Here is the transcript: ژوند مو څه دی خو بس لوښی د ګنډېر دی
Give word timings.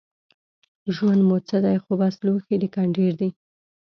ژوند 0.95 1.21
مو 1.27 1.37
څه 1.47 1.57
دی 1.65 1.77
خو 1.83 1.91
بس 1.99 2.15
لوښی 2.25 2.55
د 2.61 2.63
ګنډېر 2.75 3.13
دی 3.21 3.29